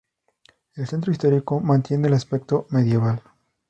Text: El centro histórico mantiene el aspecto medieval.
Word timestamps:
El 0.73 0.87
centro 0.87 1.11
histórico 1.11 1.59
mantiene 1.59 2.07
el 2.07 2.15
aspecto 2.15 2.65
medieval. 2.71 3.21